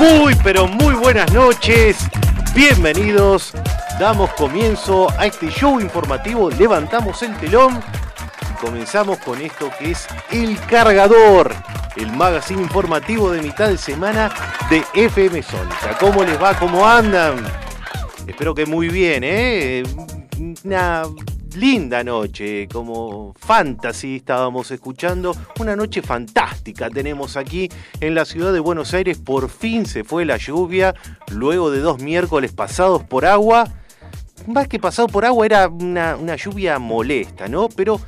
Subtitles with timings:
[0.00, 1.98] Muy, pero muy buenas noches.
[2.54, 3.52] Bienvenidos.
[3.98, 6.48] Damos comienzo a este show informativo.
[6.48, 7.82] Levantamos el telón
[8.50, 11.54] y comenzamos con esto que es El Cargador,
[11.96, 14.32] el magazine informativo de mitad de semana
[14.70, 15.98] de FM Sónica.
[16.00, 16.58] ¿Cómo les va?
[16.58, 17.44] ¿Cómo andan?
[18.26, 19.82] Espero que muy bien, ¿eh?
[21.56, 27.68] Linda noche, como fantasy estábamos escuchando, una noche fantástica tenemos aquí
[28.00, 30.94] en la ciudad de Buenos Aires, por fin se fue la lluvia,
[31.30, 33.68] luego de dos miércoles pasados por agua,
[34.46, 37.68] más que pasado por agua era una, lluvia molesta, ¿no?
[37.68, 38.00] Pero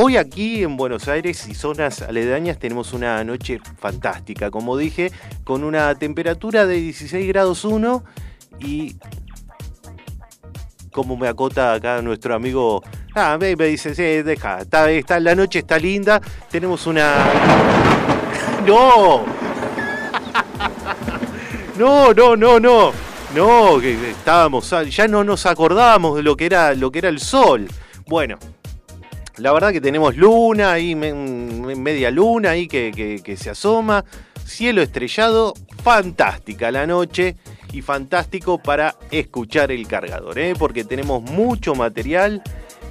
[0.00, 5.10] Hoy aquí en Buenos Aires y zonas aledañas tenemos una noche fantástica, como dije,
[5.42, 8.04] con una temperatura de 16 grados 1
[8.60, 8.94] y
[10.98, 12.82] como me acota acá nuestro amigo.
[13.14, 17.14] Ah, me, dice, sí, deja, está, está, la noche está linda, tenemos una.
[18.66, 19.24] ¡No!
[21.78, 22.92] No, no, no, no.
[23.36, 24.68] No, que estábamos.
[24.90, 27.68] Ya no nos acordábamos de lo que era, lo que era el sol.
[28.08, 28.36] Bueno,
[29.36, 34.04] la verdad que tenemos luna ahí, media luna ahí que se asoma.
[34.44, 37.36] Cielo estrellado, fantástica la noche
[37.72, 40.54] y fantástico para escuchar el cargador, ¿eh?
[40.58, 42.42] porque tenemos mucho material,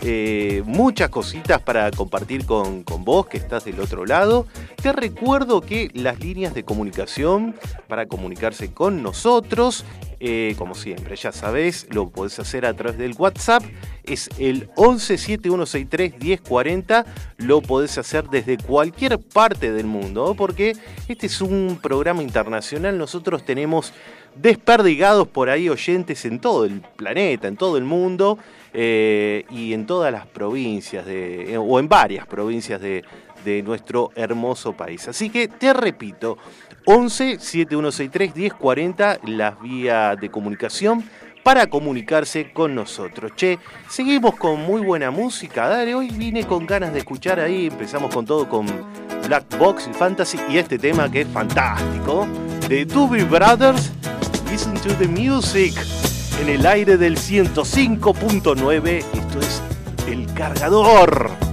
[0.02, 4.46] eh, muchas cositas para compartir con, vos que estás del otro lado.
[4.82, 7.56] Te recuerdo que las líneas de comunicación
[7.88, 9.86] para comunicarse con nosotros,
[10.20, 13.64] eh, como siempre, ya sabés, lo podés hacer a través del WhatsApp,
[14.04, 17.06] es el 1171631040,
[17.38, 20.76] lo podés hacer desde cualquier parte del mundo, porque
[21.08, 23.94] este es un programa internacional, nosotros tenemos
[24.36, 28.40] desperdigados por ahí oyentes en todo el planeta, en todo el mundo
[28.74, 33.04] eh, y en todas las provincias, de, eh, o en varias provincias de,
[33.64, 35.08] nuestro hermoso país.
[35.08, 36.38] Así que te repito,
[36.86, 41.02] 11 7163 1040, las vías de comunicación
[41.44, 43.32] para comunicarse con nosotros.
[43.38, 43.58] Che,
[43.90, 45.70] seguimos con muy buena música.
[45.70, 47.68] Dale, hoy vine con ganas de escuchar ahí.
[47.68, 48.66] Empezamos con todo con
[49.26, 52.28] Black Box y Fantasy y este tema que es fantástico
[52.68, 53.92] de Doobie Brothers
[54.50, 55.74] Listen to the Music
[56.42, 59.04] en el aire del 105.9.
[59.14, 59.62] Esto es
[60.08, 61.47] El Cargador.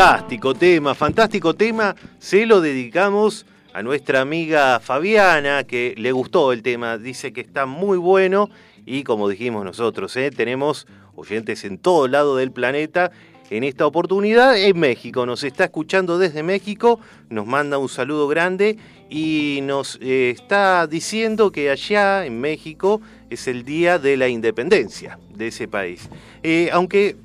[0.00, 1.94] Fantástico tema, fantástico tema.
[2.18, 3.44] Se lo dedicamos
[3.74, 8.48] a nuestra amiga Fabiana, que le gustó el tema, dice que está muy bueno
[8.86, 10.30] y como dijimos nosotros, ¿eh?
[10.30, 10.86] tenemos
[11.16, 13.10] oyentes en todo lado del planeta.
[13.50, 16.98] En esta oportunidad en México, nos está escuchando desde México,
[17.28, 18.78] nos manda un saludo grande
[19.10, 25.18] y nos eh, está diciendo que allá en México es el día de la independencia
[25.28, 26.08] de ese país.
[26.42, 27.16] Eh, aunque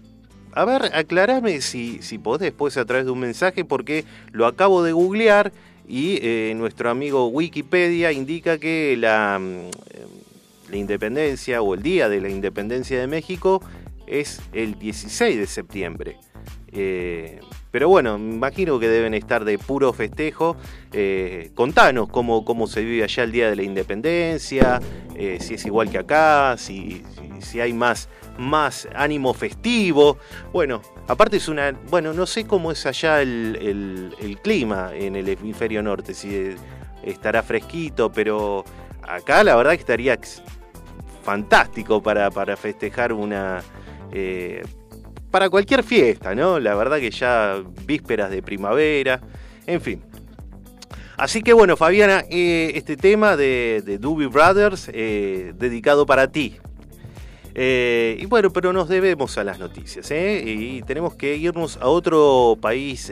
[0.55, 4.83] a ver, aclarame si, si podés después a través de un mensaje, porque lo acabo
[4.83, 5.51] de googlear
[5.87, 12.21] y eh, nuestro amigo Wikipedia indica que la, mm, la, independencia o el día de
[12.21, 13.61] la independencia de México
[14.07, 16.17] es el 16 de septiembre.
[16.75, 17.39] Eh,
[17.71, 20.55] pero bueno, me imagino que deben estar de puro festejo.
[20.91, 24.79] Eh, contanos cómo, cómo se vive allá el Día de la Independencia,
[25.39, 27.03] si es igual que acá, si,
[27.39, 30.17] si hay más, más ánimo festivo.
[30.51, 31.71] Bueno, aparte es una.
[31.89, 36.55] Bueno, no sé cómo es allá el, clima en el hemisferio norte, si
[37.03, 38.63] estará fresquito, pero
[39.01, 40.19] acá la verdad que estaría
[41.23, 43.63] fantástico para, para festejar una.
[44.11, 44.63] Eh,
[45.35, 46.61] para cualquier fiesta, ¿no?
[46.61, 49.19] La verdad que ya vísperas de primavera,
[49.67, 50.01] en fin.
[51.17, 56.55] Así que bueno, Fabiana, eh, este tema de, de Doobie Brothers, eh, dedicado para ti,
[57.53, 60.41] eh, y bueno, pero nos debemos a las noticias, ¿eh?
[60.45, 63.11] Y tenemos que irnos a otro país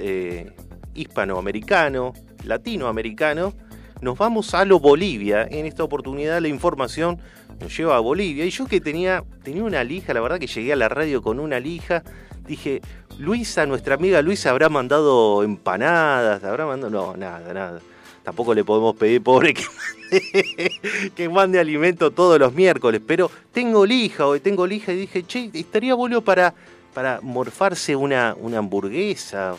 [0.93, 2.13] hispanoamericano,
[2.45, 3.53] latinoamericano.
[3.99, 5.45] Nos vamos a lo Bolivia.
[5.51, 7.19] En esta oportunidad la información
[7.63, 8.45] nos lleva a Bolivia.
[8.45, 11.39] Y yo que tenía, tenía una lija, la verdad que llegué a la radio con
[11.39, 12.03] una lija.
[12.45, 12.81] Dije,
[13.17, 16.91] Luisa, nuestra amiga Luisa, habrá mandado empanadas, habrá mandado.
[16.91, 17.79] No, nada, nada.
[18.23, 20.71] Tampoco le podemos pedir, pobre, que mande,
[21.15, 23.01] que mande alimento todos los miércoles.
[23.05, 26.53] Pero tengo lija, hoy tengo lija y dije, che, estaría bueno para,
[26.93, 29.55] para morfarse una, una hamburguesa,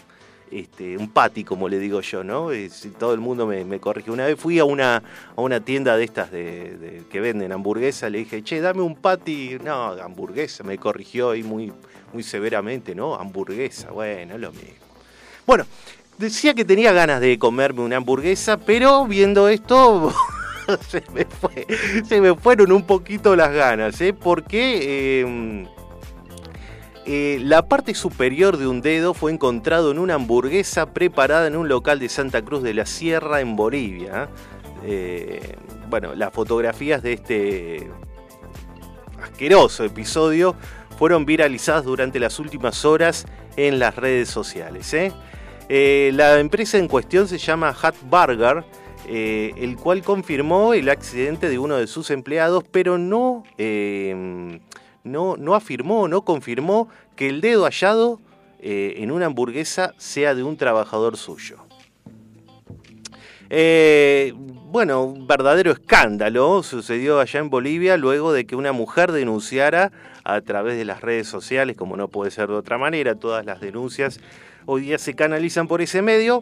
[0.54, 2.50] este, un patty, como le digo yo, ¿no?
[2.98, 4.10] todo el mundo me, corrige.
[4.10, 5.02] Una vez fui a una,
[5.36, 9.58] a una tienda de estas de, que venden hamburguesa, le dije, che, dame un patty.
[9.64, 11.72] No, hamburguesa, me corrigió ahí muy,
[12.12, 13.16] muy severamente, ¿no?
[13.16, 14.84] Hamburguesa, bueno, lo mismo.
[15.44, 15.66] Bueno,
[16.18, 20.14] decía que tenía ganas de comerme una hamburguesa, pero viendo esto
[22.08, 24.14] se, me fueron un poquito las ganas, ¿eh?
[24.14, 25.66] porque em,
[27.06, 31.68] eh, la parte superior de un dedo fue encontrado en una hamburguesa preparada en un
[31.68, 34.30] local de Santa Cruz de la Sierra en Bolivia.
[34.86, 35.56] Eh,
[35.90, 37.90] bueno, las fotografías de este
[39.22, 40.56] asqueroso episodio
[40.98, 44.94] fueron viralizadas durante las últimas horas en las redes sociales.
[44.94, 45.12] ¿eh?
[46.14, 48.64] La empresa en cuestión se llama Hat Burger,
[49.06, 53.42] el cual confirmó el accidente de uno de sus empleados, pero no,
[55.04, 58.20] no, no afirmó, no confirmó que el dedo hallado
[58.66, 61.58] en una hamburguesa sea de un trabajador suyo.
[63.50, 69.92] bueno, un verdadero escándalo sucedió allá en Bolivia luego de que una mujer denunciara
[70.24, 73.60] a través de las redes sociales, como no puede ser de otra manera, todas las
[73.60, 74.18] denuncias
[74.66, 76.40] hoy día se canalizan por ese medio,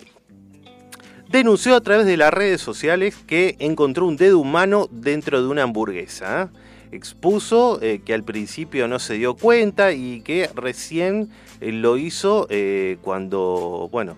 [1.29, 5.63] denunció a través de las redes sociales que encontró un dedo humano dentro de una
[5.63, 6.51] hamburguesa.
[6.93, 11.31] Expuso eh, que al principio no se dio cuenta y que recién
[11.61, 14.15] eh, lo hizo eh, cuando, bueno,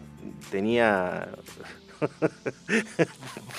[0.50, 1.28] tenía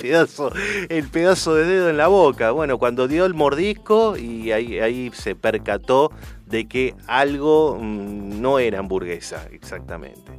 [0.90, 2.52] el pedazo de dedo en la boca.
[2.52, 6.12] Bueno, cuando dio el mordisco y ahí, ahí se percató
[6.46, 10.34] de que algo mm, no era hamburguesa, exactamente.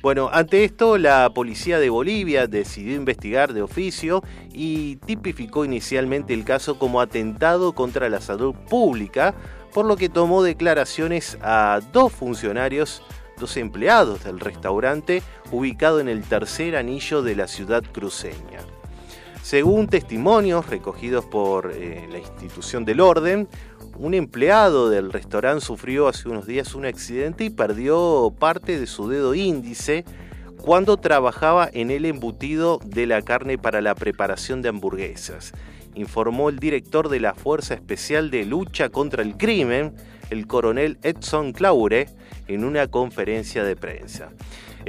[0.00, 6.44] Bueno, ante esto la policía de Bolivia decidió investigar de oficio y tipificó inicialmente el
[6.44, 9.34] caso como atentado contra la salud pública,
[9.74, 13.02] por lo que tomó declaraciones a dos funcionarios,
[13.40, 18.60] dos empleados del restaurante ubicado en el tercer anillo de la ciudad cruceña.
[19.42, 23.48] Según testimonios recogidos por eh, la institución del orden,
[23.96, 29.08] un empleado del restaurante sufrió hace unos días un accidente y perdió parte de su
[29.08, 30.04] dedo índice
[30.58, 35.52] cuando trabajaba en el embutido de la carne para la preparación de hamburguesas,
[35.94, 39.94] informó el director de la Fuerza Especial de Lucha contra el Crimen,
[40.30, 42.08] el coronel Edson Claure,
[42.48, 44.30] en una conferencia de prensa.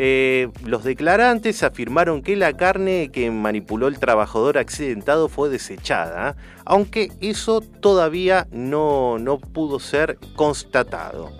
[0.01, 7.12] Eh, los declarantes afirmaron que la carne que manipuló el trabajador accidentado fue desechada, aunque
[7.20, 11.34] eso todavía no, no pudo ser constatado.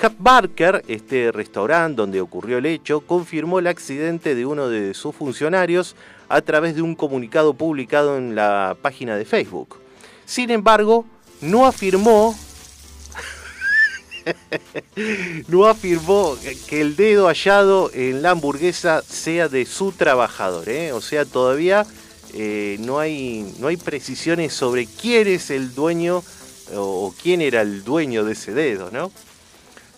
[0.00, 5.14] Hap Barker, este restaurante donde ocurrió el hecho, confirmó el accidente de uno de sus
[5.14, 5.94] funcionarios
[6.30, 9.76] a través de un comunicado publicado en la página de Facebook.
[10.24, 11.04] Sin embargo,
[11.42, 12.34] no afirmó
[15.48, 16.36] no afirmó
[16.68, 20.68] que el dedo hallado en la hamburguesa sea de su trabajador.
[20.68, 20.92] ¿eh?
[20.92, 21.86] O sea, todavía
[22.34, 26.22] eh, no, hay, no hay precisiones sobre quién es el dueño
[26.76, 28.90] o quién era el dueño de ese dedo.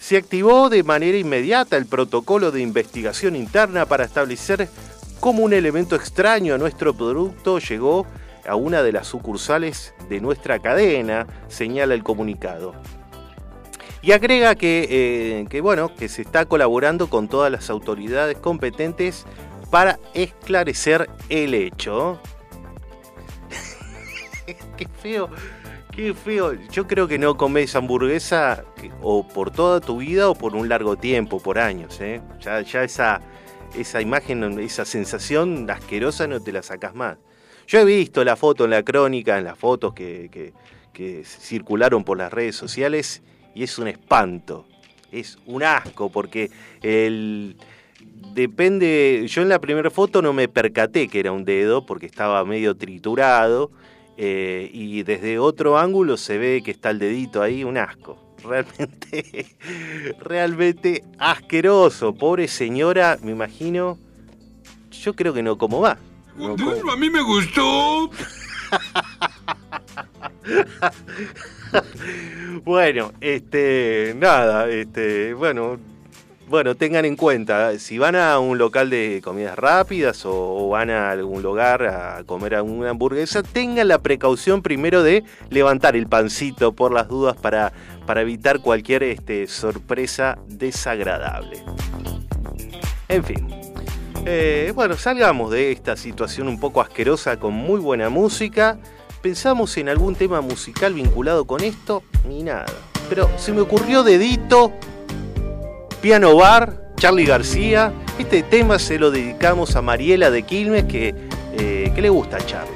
[0.01, 4.69] Se activó de manera inmediata el protocolo de investigación interna para establecer
[5.21, 8.07] cómo un elemento extraño a nuestro producto llegó
[8.47, 12.75] a una de las sucursales de nuestra cadena, señala el comunicado.
[14.03, 19.25] Y agrega que, eh, bueno, que se está colaborando con todas las autoridades competentes
[19.71, 22.21] para esclarecer el hecho.
[24.77, 25.31] qué feo,
[25.93, 26.55] qué feo.
[26.73, 28.65] Yo creo que no comes hamburguesa
[29.03, 32.01] o por toda tu vida o por un largo tiempo, por años.
[32.01, 32.21] ¿eh?
[32.41, 33.21] Ya, ya esa,
[33.79, 37.19] esa imagen, esa sensación asquerosa no te la sacas más.
[37.69, 40.53] Yo he visto la foto en la crónica, en las fotos que,
[40.93, 43.23] que circularon por las redes sociales
[43.55, 44.67] y es un espanto,
[45.11, 46.51] es un asco, porque
[46.83, 47.57] el,
[48.35, 52.45] depende, yo en la primera foto no me percaté que era un dedo porque estaba
[52.45, 53.71] medio triturado
[54.17, 58.19] eh, y desde otro ángulo se ve que está el dedito ahí, un asco.
[58.43, 59.55] Realmente,
[60.19, 62.13] realmente asqueroso.
[62.13, 64.01] Pobre señora, me imagino.
[64.91, 65.93] Yo creo que no como va.
[65.93, 68.11] A mí me gustó.
[72.65, 75.79] bueno, este, nada, este, bueno,
[76.49, 81.11] bueno, tengan en cuenta, si van a un local de comidas rápidas o, van a
[81.11, 86.93] algún lugar a comer alguna hamburguesa, tengan la precaución primero de levantar el pancito por
[86.93, 87.73] las dudas para,
[88.07, 91.65] para evitar cualquier este, sorpresa desagradable.
[93.09, 93.49] En fin.
[94.25, 98.79] Eh, bueno, salgamos de esta situación un poco asquerosa con muy buena música
[99.23, 102.67] pensamos en algún tema musical vinculado con esto ni nada.
[103.09, 104.73] Pero se me ocurrió dedito,
[106.01, 107.93] piano bar, Charlie García.
[108.19, 111.15] Este tema se lo dedicamos a Mariela de Quilmes que,
[111.55, 112.73] eh, le gusta a Charlie.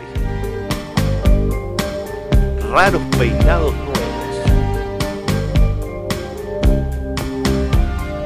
[2.71, 3.97] Raros peinados nuevos.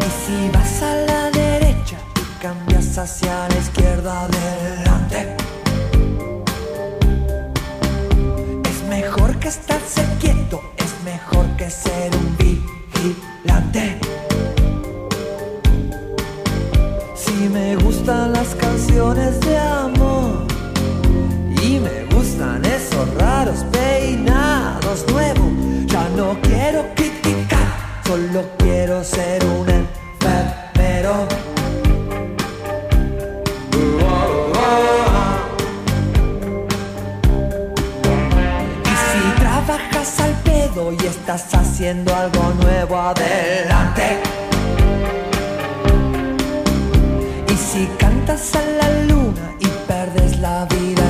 [0.01, 4.90] Y si vas a la derecha y cambias hacia la izquierda adelante
[9.51, 13.99] estarse quieto, es mejor que ser un vigilante.
[17.17, 20.47] Si me gustan las canciones de amor
[21.65, 25.51] y me gustan esos raros peinados nuevos,
[25.87, 27.69] ya no quiero criticar,
[28.07, 31.50] solo quiero ser un enfermero.
[40.89, 44.19] Y estás haciendo algo nuevo adelante.
[47.53, 51.10] Y si cantas a la luna y perdes la vida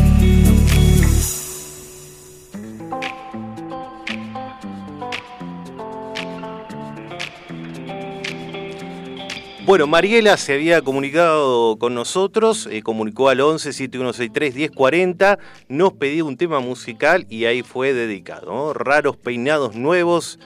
[9.71, 16.25] Bueno, Mariela se había comunicado con nosotros, eh, comunicó al 11 7163 1040, nos pedía
[16.25, 18.73] un tema musical y ahí fue dedicado.
[18.73, 20.39] Raros peinados nuevos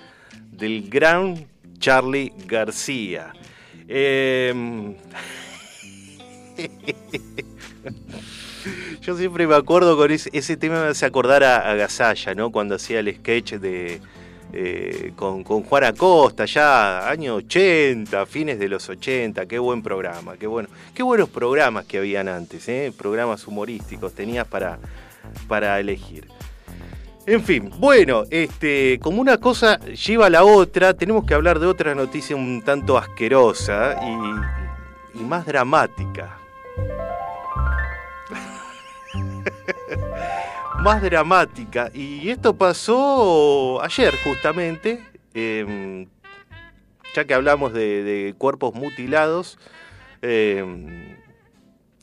[0.51, 1.47] del gran
[1.79, 3.33] Charlie García.
[3.87, 4.93] Em,
[9.01, 12.51] yo siempre me acuerdo con ese, tema, me hace acordar a, a ¿no?
[12.51, 14.01] Cuando hacía el sketch de
[14.57, 20.47] eh, con, Juan Acosta, ya años 80, fines de los 80, qué buen programa, qué
[20.47, 22.93] bueno, qué buenos programas que habían antes, ¿eh?
[22.97, 24.79] programas humorísticos tenías para,
[25.49, 26.29] para elegir.
[27.27, 31.67] En fin, bueno, este, como una cosa lleva a la otra, tenemos que hablar de
[31.67, 33.99] otra noticia un tanto asquerosa
[35.13, 36.37] y más dramática.
[40.85, 41.89] Más dramática.
[41.95, 46.05] Y esto pasó ayer justamente, em,
[47.15, 49.57] ya que hablamos de, cuerpos mutilados.
[50.21, 51.17] Em,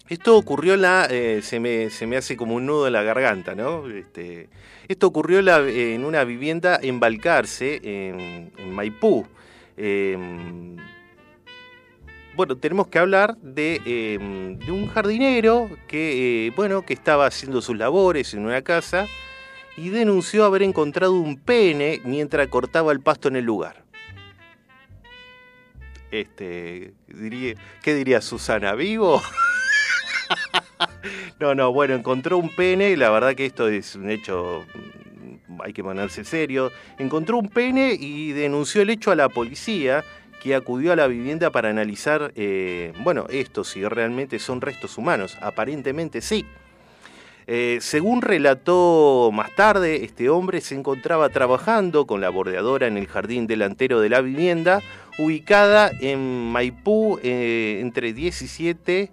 [0.09, 1.07] esto ocurrió la...
[1.09, 3.88] Eh, se, me, se, me, hace como un nudo en la garganta, ¿no?
[3.88, 4.49] Este,
[4.88, 9.25] esto ocurrió en, una vivienda en Balcarce, en, en Maipú.
[9.77, 10.77] Em,
[12.35, 17.77] bueno, tenemos que hablar de, em, un jardinero que, eh, bueno, que estaba haciendo sus
[17.77, 19.07] labores en una casa
[19.77, 23.85] y denunció haber encontrado un pene mientras cortaba el pasto en el lugar.
[26.11, 28.75] Este, diría, ¿qué diría Susana?
[28.75, 29.23] ¿Vivo?
[31.40, 34.64] no, no, bueno, encontró un pene, la verdad que esto es un hecho,
[35.62, 36.71] hay que ponerse serio.
[36.99, 40.05] Encontró un pene y denunció el hecho a la policía
[40.42, 45.38] que acudió a la vivienda para analizar, eh, bueno, esto, si realmente son restos humanos.
[45.40, 46.44] Aparentemente sí.
[47.46, 53.07] Eh, según relató más tarde, este hombre se encontraba trabajando con la bordeadora en el
[53.07, 54.81] jardín delantero de la vivienda,
[55.18, 59.11] ubicada en Maipú eh, entre 17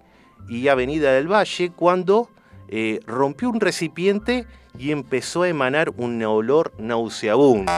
[0.47, 2.29] y Avenida del Valle, cuando
[3.07, 4.45] rompió un recipiente
[4.77, 7.71] y empezó a emanar un olor nauseabundo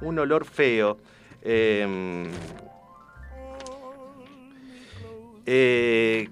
[0.00, 0.98] un olor feo.
[1.42, 2.26] Em,
[5.46, 6.28] eh,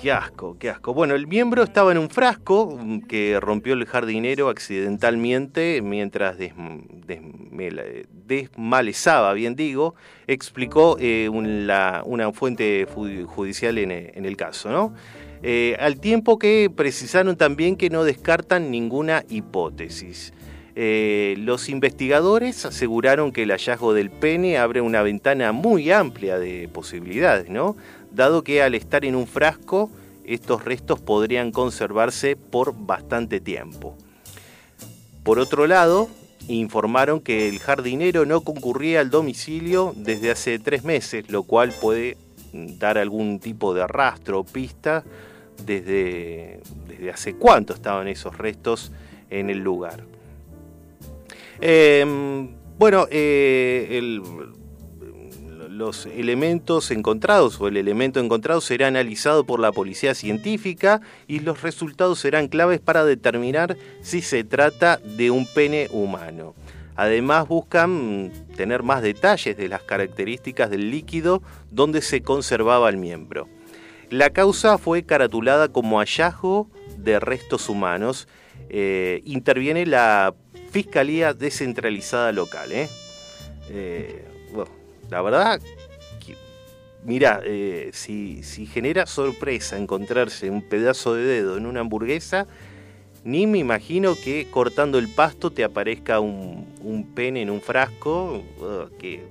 [0.00, 0.94] qué asco, qué asco.
[0.94, 6.36] Bueno, el miembro estaba en un frasco que rompió el jardinero accidentalmente mientras
[8.26, 9.94] desmalezaba, bien digo,
[10.26, 14.94] explicó eh, una fuente judicial en, el caso, ¿no?
[15.44, 20.32] Eh, al tiempo que precisaron también que no descartan ninguna hipótesis.
[20.74, 26.68] Eh, los investigadores aseguraron que el hallazgo del pene abre una ventana muy amplia de
[26.72, 27.48] posibilidades.
[28.10, 29.90] Dado que al estar en un frasco,
[30.24, 33.96] estos restos podrían conservarse por bastante tiempo.
[35.22, 36.08] Por otro lado,
[36.48, 42.16] informaron que el jardinero no concurría al domicilio desde hace tres meses, lo cual puede
[42.52, 45.04] dar algún tipo de rastro o pista
[45.64, 48.90] desde, desde hace cuánto estaban esos restos
[49.30, 50.11] en el lugar.
[51.64, 54.20] Em, bueno, eh,
[55.70, 61.62] los elementos encontrados o el elemento encontrado será analizado por la policía científica y los
[61.62, 66.56] resultados serán claves para determinar si se trata de un pene humano.
[66.96, 73.48] Además buscan tener más detalles de las características del líquido donde se conservaba el miembro.
[74.10, 78.26] La causa fue caratulada como hallazgo de restos humanos.
[78.68, 80.34] Eh, interviene la
[80.72, 82.72] Fiscalía Descentralizada Local.
[82.72, 82.88] ¿eh?
[83.68, 84.70] eh bueno,
[85.10, 85.60] la verdad,
[87.04, 92.46] mira, eh, si, genera sorpresa encontrarse un pedazo de dedo en una hamburguesa,
[93.22, 98.42] ni me imagino que cortando el pasto te aparezca un, pene en un frasco.
[98.98, 99.22] que,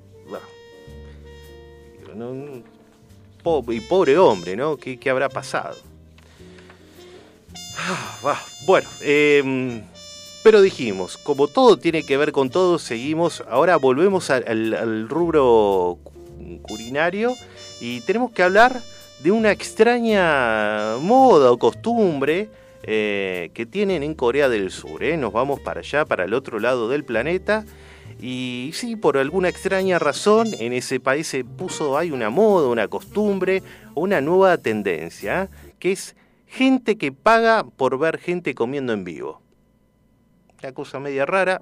[3.70, 4.78] y pobre hombre, ¿no?
[4.78, 5.76] ¿Qué, habrá pasado?
[8.24, 9.82] Ah, bueno, eh,
[10.44, 16.00] pero dijimos, como todo tiene que ver con todo, seguimos, ahora volvemos al, rubro
[16.64, 17.36] culinario
[17.80, 18.82] y tenemos que hablar
[19.24, 22.50] de una extraña moda o costumbre
[22.84, 25.04] eh, que tienen en Corea del Sur.
[25.04, 25.16] ¿eh?
[25.16, 27.64] Nos vamos para allá, para el otro lado del planeta.
[28.20, 32.88] Y sí, por alguna extraña razón, en ese país se puso, hay una moda, una
[32.88, 33.62] costumbre,
[33.96, 35.50] una nueva tendencia,
[35.80, 36.16] que es
[36.48, 39.42] gente que paga por ver gente comiendo en vivo.
[40.64, 41.60] Una cosa media rara.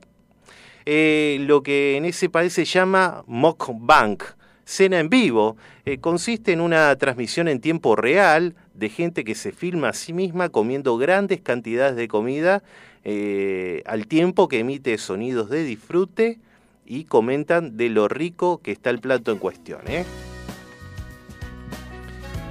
[0.85, 4.17] Eh, lo que en ese país se llama mukbang,
[4.65, 5.55] cena en vivo.
[5.85, 10.11] Eh, consiste en una transmisión en tiempo real de gente que se filma a sí
[10.11, 12.61] misma comiendo grandes cantidades de comida
[13.05, 16.39] eh, al tiempo que emite sonidos de disfrute
[16.85, 19.81] y comentan de lo rico que está el plato en cuestión.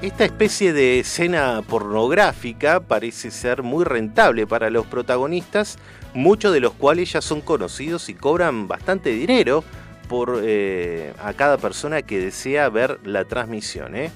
[0.01, 5.77] Esta especie de escena pornográfica parece ser muy rentable para los protagonistas,
[6.15, 9.65] muchos de los cuales ya son conocidos y cobran bastante dinero
[10.09, 13.95] por eh, a cada persona que desea ver la transmisión.
[13.95, 14.11] ¿eh?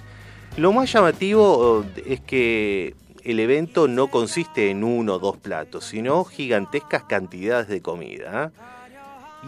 [0.57, 6.25] Lo más llamativo es que el evento no consiste en uno o dos platos, sino
[6.25, 8.53] gigantescas cantidades de comida.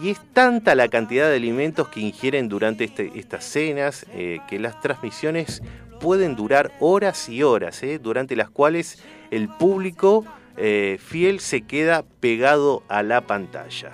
[0.01, 4.59] Y es tanta la cantidad de alimentos que ingieren durante este, estas cenas eh, que
[4.59, 5.61] las transmisiones
[6.01, 10.25] pueden durar horas y horas, eh, durante las cuales el público
[10.57, 13.91] eh, fiel se queda pegado a la pantalla.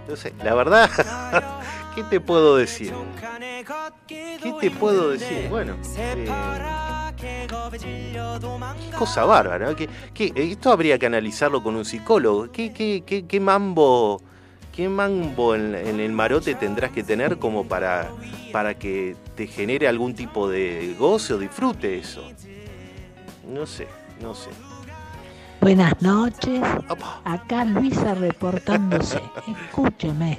[0.00, 0.90] Entonces, la verdad,
[1.94, 2.92] ¿qué te puedo decir?
[4.06, 5.48] ¿Qué te puedo decir?
[5.48, 5.76] Bueno,
[8.98, 9.74] cosa bárbara.
[9.74, 12.50] ¿Qué, esto habría que analizarlo con un psicólogo.
[12.50, 14.22] ¿Qué, qué, qué mambo,
[14.74, 18.10] qué mambo en, el marote tendrás que tener como para,
[18.52, 22.22] para que te genere algún tipo de goce o disfrute eso?
[23.48, 23.88] No sé,
[24.20, 24.50] no sé.
[25.60, 26.60] Buenas noches.
[27.24, 29.20] Acá Luisa reportándose.
[29.64, 30.38] Escúcheme.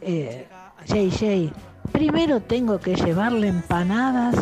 [0.00, 0.46] Eh,
[0.86, 1.52] Jay,
[1.92, 4.34] primero tengo que llevarle empanadas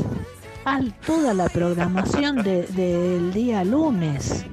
[0.64, 4.46] a toda la programación del día lunes,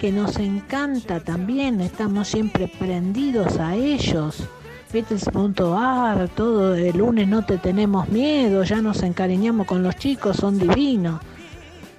[0.00, 4.48] que nos encanta también, estamos siempre prendidos a ellos.
[4.92, 10.58] Beatles.ar, todo el lunes no te tenemos miedo, ya nos encariñamos con los chicos, son
[10.58, 11.20] divinos.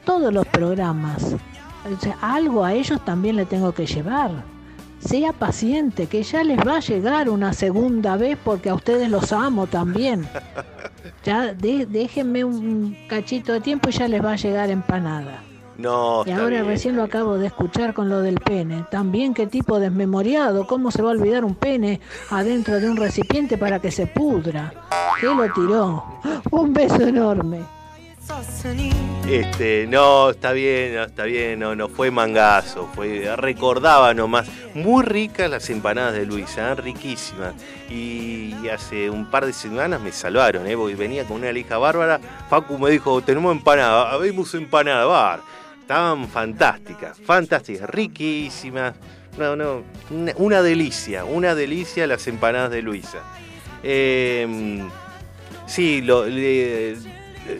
[0.05, 1.35] Todos los programas
[2.21, 4.31] algo a ellos también le tengo que llevar.
[4.99, 9.31] Sea paciente, que ya les va a llegar una segunda vez porque a ustedes los
[9.31, 10.27] amo también.
[11.23, 15.41] Ya déjenme un cachito de tiempo y ya les va a llegar empanada.
[15.77, 18.85] No, y ahora recién lo acabo de escuchar con lo del pene.
[18.91, 23.57] También qué tipo desmemoriado, cómo se va a olvidar un pene adentro de un recipiente
[23.57, 24.71] para que se pudra.
[25.19, 26.03] ¿Qué lo tiró?
[26.51, 27.74] Un beso enorme.
[29.29, 35.49] Este, no, está bien, está bien, no, no fue mangazo, fue, recordaba nomás, muy ricas
[35.49, 36.75] las empanadas de Luisa, ¿eh?
[36.75, 37.53] riquísimas.
[37.89, 40.75] Y, hace un par de semanas me salvaron, ¿eh?
[40.75, 45.41] porque venía con una lija bárbara, Facu me dijo, tenemos empanada, habemos empanada, bar.
[45.81, 48.95] Estaban fantásticas, fantásticas, riquísimas.
[49.37, 49.83] No, no,
[50.37, 53.19] una, delicia, una delicia las empanadas de Luisa.
[53.83, 54.89] Em,
[55.67, 56.25] sí, lo,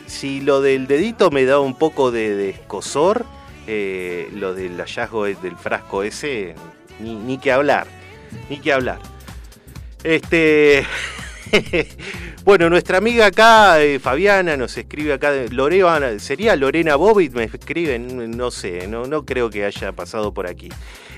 [0.08, 3.26] si lo del dedito me da un poco de, escosor,
[3.68, 6.56] eh, lo del hallazgo del frasco ese,
[7.00, 7.88] ni, ni que hablar,
[8.50, 9.00] ni que hablar.
[10.04, 10.86] Este.
[12.46, 17.34] bueno, nuestra amiga acá, eh, Fabiana, nos escribe acá, Lorena, ¿sería Lorena Bobbitt?
[17.34, 20.70] Me escriben, no sé, no, no creo que haya pasado por aquí.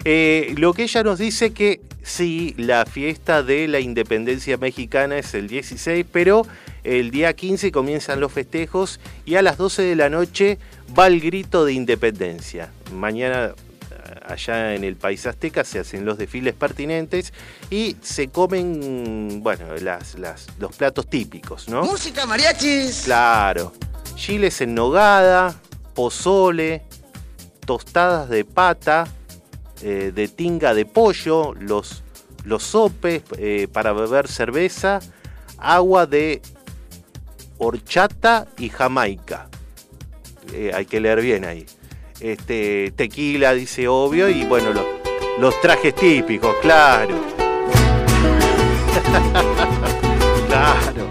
[0.05, 5.33] Eh, lo que ella nos dice que sí, la fiesta de la independencia mexicana es
[5.33, 6.45] el 16, pero
[6.87, 10.57] el día 15 comienzan los festejos y a las 12 de la noche
[10.97, 12.71] va el grito de independencia.
[12.93, 13.53] Mañana
[14.25, 17.33] allá en el país azteca se hacen los desfiles pertinentes
[17.69, 19.65] y se comen, bueno,
[20.59, 21.83] los platos típicos, ¿no?
[21.83, 23.03] Música, mariachis.
[23.03, 23.73] Claro.
[24.15, 25.59] Chiles en nogada,
[25.93, 26.83] pozole,
[27.65, 29.07] tostadas de pata,
[29.81, 32.03] eh, de tinga de pollo, los,
[32.45, 34.99] los sopes eh, para beber cerveza,
[35.57, 36.41] agua de
[37.57, 39.49] horchata y jamaica.
[40.53, 41.65] Eh, hay que leer bien ahí
[42.19, 44.69] este, tequila, dice obvio, y bueno,
[45.39, 47.15] los trajes típicos, claro.
[50.47, 51.07] claro.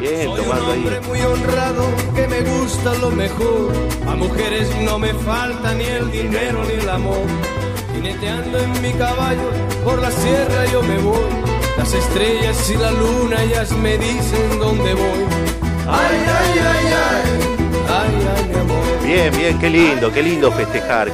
[0.00, 3.72] Bien, Soy un hombre muy honrado que me gusta lo mejor.
[4.06, 7.26] A mujeres no me falta ni el dinero ni el amor.
[7.94, 9.50] Jineteando en mi caballo
[9.82, 11.24] por la sierra yo me voy.
[11.76, 15.45] Las estrellas y la luna ellas me dicen dónde voy.
[19.04, 21.12] Bien, bien, qué lindo, qué lindo festejar.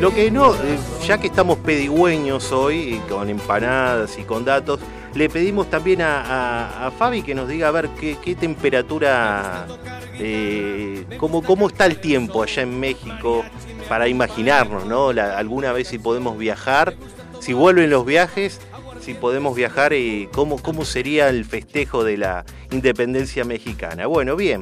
[0.00, 4.80] Lo que no, eh, ya que estamos pedigüeños hoy, con empanadas y con datos,
[5.14, 9.66] le pedimos también a, Fabi que nos diga a ver qué, temperatura,
[10.14, 13.44] eh, cómo, cómo está el tiempo allá en México,
[13.88, 15.08] para imaginarnos, ¿no?
[15.08, 16.94] alguna vez si podemos viajar
[17.42, 18.60] si vuelven los viajes,
[19.02, 24.06] si podemos viajar y cómo, cómo sería el festejo de la independencia mexicana.
[24.06, 24.60] Bueno, bien,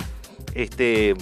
[0.54, 1.14] este,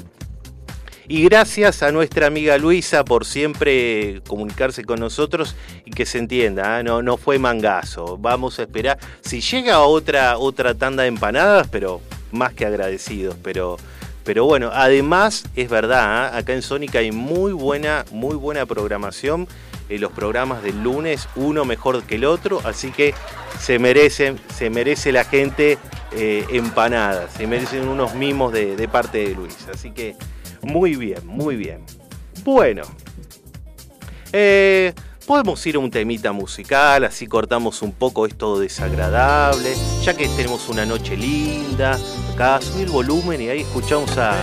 [1.10, 6.80] y gracias a nuestra amiga Luisa por siempre comunicarse con nosotros y que se entienda,
[6.80, 6.84] ¿eh?
[6.84, 8.18] no, no fue mangazo.
[8.18, 8.98] Vamos a esperar.
[9.22, 13.36] Si llega otra, otra tanda de empanadas, pero más que agradecidos.
[13.42, 13.78] Pero,
[14.22, 16.38] pero bueno, además es verdad, ¿eh?
[16.40, 19.48] acá en Sónica hay muy buena, muy buena programación.
[19.88, 23.14] Los programas del lunes, uno mejor que el otro, así que
[23.58, 25.78] se merecen, se merece la gente
[26.12, 29.66] eh, empanadas, se merecen unos mimos de, parte de Luis.
[29.72, 30.16] Así que
[30.62, 31.84] muy bien, muy bien.
[32.44, 32.82] Bueno.
[34.32, 34.92] Eh,
[35.26, 40.68] podemos ir a un temita musical, así cortamos un poco esto desagradable, ya que tenemos
[40.68, 41.98] una noche linda.
[42.34, 44.42] Acá subir volumen y ahí escuchamos a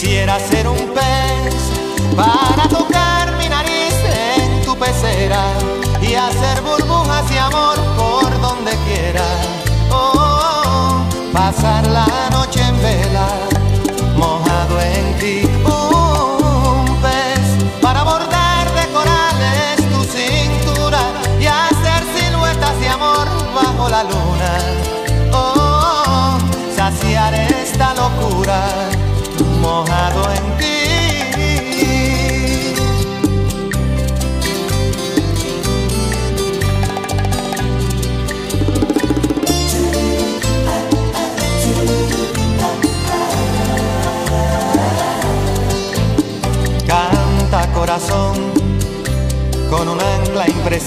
[0.00, 1.54] Quisiera ser un pez
[2.16, 5.44] para tocar mi nariz en tu pecera
[6.00, 9.49] y hacer burbujas de amor por donde quiera.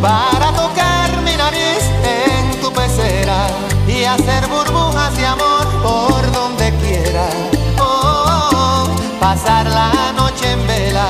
[0.00, 3.48] para tocar mi nariz en tu pecera
[3.86, 7.28] y hacer burbujas de amor por donde quiera.
[7.80, 8.86] Oh,
[9.20, 11.08] pasar la noche en vela,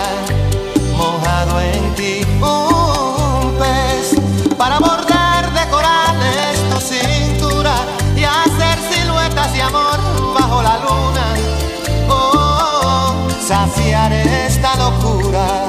[0.96, 4.14] mojado en ti, un pez
[4.57, 7.74] para bordar de corales tu cintura
[8.16, 9.98] y hacer siluetas de amor
[10.35, 11.27] bajo la luna.
[12.09, 13.14] Oh,
[13.46, 15.68] saciar esta locura,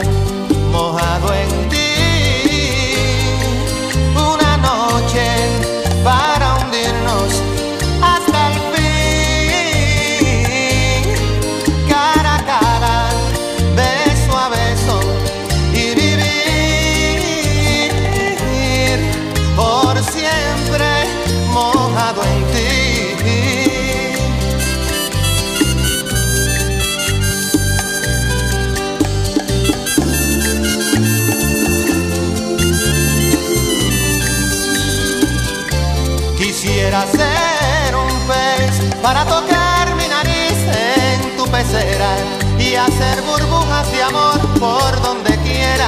[42.99, 45.87] hacer burbujas de amor por donde quiera.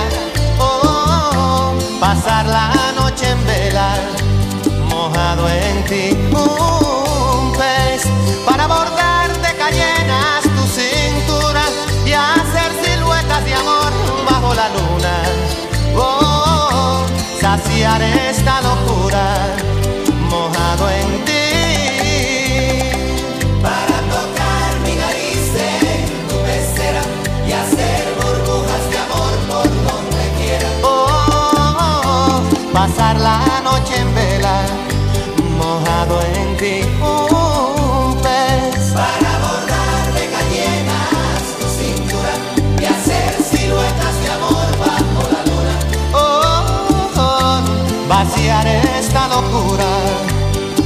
[0.60, 3.96] Oh, pasar la noche en vela,
[4.88, 6.18] mojado en ti.
[6.32, 8.04] Un pez
[8.46, 11.64] para bordar de cayenas tu cintura
[12.06, 13.92] y hacer siluetas de amor
[14.30, 15.16] bajo la luna.
[15.96, 17.04] Oh,
[17.40, 19.61] saciar esta locura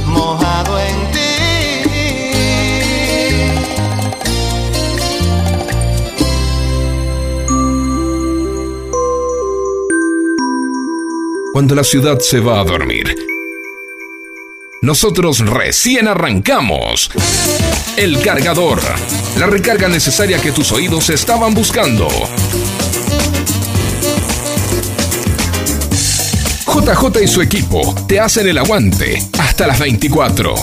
[0.06, 1.18] mojado en ti.
[11.52, 13.14] Cuando la ciudad se va a dormir,
[14.82, 17.10] Nosotros recién arrancamos.
[17.96, 18.80] El cargador.
[19.38, 22.08] La recarga necesaria que tus oídos estaban buscando.
[26.76, 30.54] JJ y su equipo te hacen el aguante hasta las 24.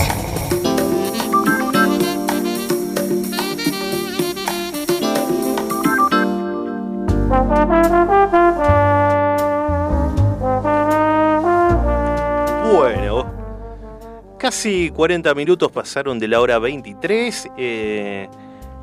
[14.38, 17.48] Casi 40 minutos pasaron de la hora 23.
[17.56, 18.28] Eh,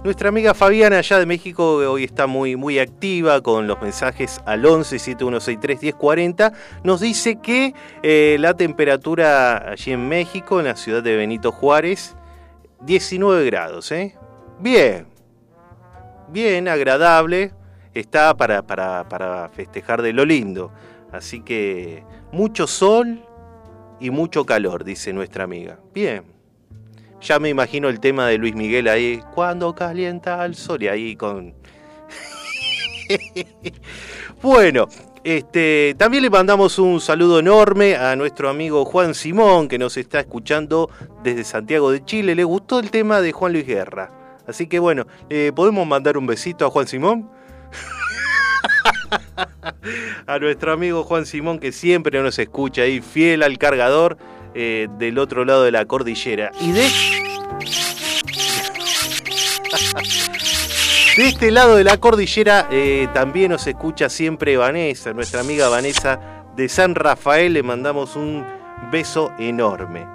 [0.03, 4.65] nuestra amiga Fabiana allá de México hoy está muy, muy activa con los mensajes al
[4.65, 6.53] 11 7163 1040.
[6.83, 12.15] Nos dice que eh, la temperatura allí en México, en la ciudad de Benito Juárez,
[12.81, 13.91] 19 grados.
[13.91, 14.15] ¿eh?
[14.59, 15.07] Bien,
[16.29, 17.53] bien, agradable.
[17.93, 20.71] Está para, para, para festejar de lo lindo.
[21.11, 23.21] Así que mucho sol,
[24.01, 25.79] y mucho calor, dice nuestra amiga.
[25.93, 26.40] Bien.
[27.21, 31.15] Ya me imagino el tema de Luis Miguel ahí, cuando calienta el sol, y ahí
[31.15, 31.53] con...
[34.41, 34.87] bueno,
[35.23, 40.19] este, también le mandamos un saludo enorme a nuestro amigo Juan Simón, que nos está
[40.19, 40.89] escuchando
[41.23, 42.33] desde Santiago de Chile.
[42.33, 44.09] Le gustó el tema de Juan Luis Guerra.
[44.47, 47.29] Así que bueno, eh, ¿podemos mandar un besito a Juan Simón?
[50.25, 54.17] a nuestro amigo Juan Simón que siempre nos escucha ahí, fiel al cargador
[54.53, 56.51] eh, del otro lado de la cordillera.
[56.59, 56.81] Y de...
[61.17, 66.45] de este lado de la cordillera eh, también nos escucha siempre Vanessa, nuestra amiga Vanessa
[66.55, 67.53] de San Rafael.
[67.53, 68.45] Le mandamos un
[68.91, 70.05] beso enorme.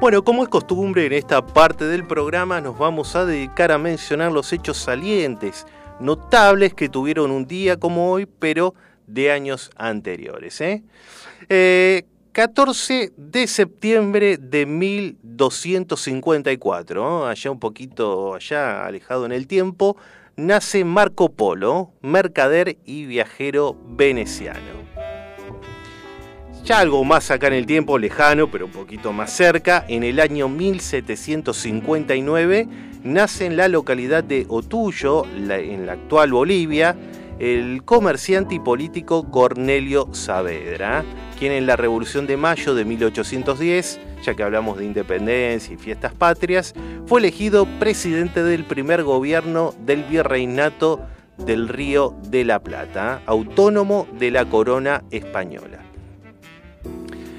[0.00, 4.32] Bueno, como es costumbre en esta parte del programa, nos vamos a dedicar a mencionar
[4.32, 5.64] los hechos salientes
[6.00, 8.74] notables que tuvieron un día como hoy, pero
[9.06, 10.54] de años anteriores.
[10.54, 10.84] 14
[11.48, 12.04] ¿eh?
[12.34, 19.98] Eh, de septiembre de 1254, allá un poquito allá alejado en el tiempo,
[20.36, 24.80] nace Marco Polo, mercader y viajero veneciano.
[26.64, 30.18] Ya algo más acá en el tiempo, lejano, pero un poquito más cerca, en el
[30.18, 32.66] año 1759
[33.04, 36.96] nace en la localidad de Otuyo, en la actual Bolivia,
[37.42, 41.04] el comerciante y político Cornelio Saavedra,
[41.40, 46.14] quien en la Revolución de Mayo de 1810, ya que hablamos de independencia y fiestas
[46.14, 46.72] patrias,
[47.06, 51.00] fue elegido presidente del primer gobierno del virreinato
[51.36, 55.80] del Río de la Plata, autónomo de la corona española.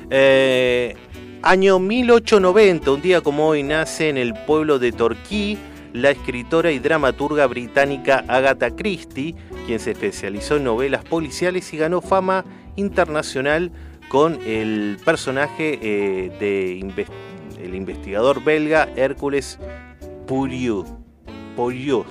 [0.10, 0.98] Eh,
[1.44, 5.58] año 1890, un día como hoy, nace en el pueblo de Torquí
[5.94, 9.36] la escritora y dramaturga británica Agatha Christie,
[9.66, 12.44] quien se especializó en novelas policiales y ganó fama
[12.76, 13.72] internacional
[14.10, 19.60] con el personaje eh, de investigador belga Hércules
[20.28, 20.88] Poirot.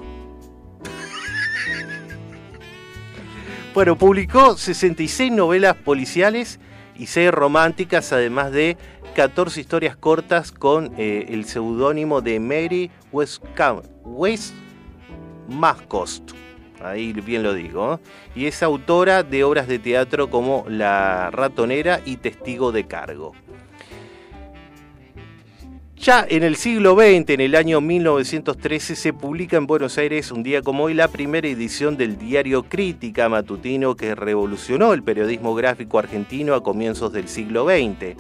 [3.75, 6.61] bueno, publicó 66 novelas policiales
[6.97, 8.77] y seis románticas, además de
[9.15, 13.45] 14 historias cortas con eh, el seudónimo de Mary West,
[14.05, 14.55] West.
[16.83, 18.01] Ahí bien lo digo.
[18.35, 23.33] Y es autora de obras de teatro como La ratonera y Testigo de cargo.
[26.03, 30.43] Ya en el siglo XX, en el año 1913, se publica en Buenos Aires, un
[30.43, 36.01] día como hoy, la primera edición del diario Crítica matutino que revolucionó el periodismo gráfico
[36.01, 38.17] argentino a comienzos del siglo XX.